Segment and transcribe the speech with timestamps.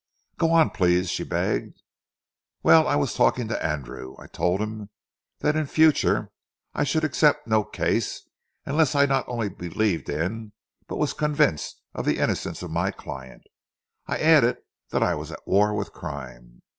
[0.39, 1.79] "Go on, please," she begged.
[2.63, 4.15] "Well, I was talking to Andrew.
[4.17, 4.89] I told him
[5.41, 6.31] that in future
[6.73, 8.27] I should accept no case
[8.65, 10.53] unless I not only believed in
[10.87, 13.43] but was convinced of the innocence of my client.
[14.07, 14.57] I added
[14.89, 16.63] that I was at war with crime.